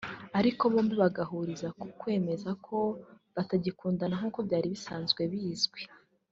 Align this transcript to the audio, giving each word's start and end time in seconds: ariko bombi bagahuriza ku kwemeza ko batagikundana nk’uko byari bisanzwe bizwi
ariko 0.39 0.61
bombi 0.71 0.95
bagahuriza 1.03 1.67
ku 1.79 1.85
kwemeza 1.99 2.49
ko 2.65 2.77
batagikundana 3.35 4.15
nk’uko 4.19 4.39
byari 4.47 4.67
bisanzwe 4.73 5.21
bizwi 5.31 5.81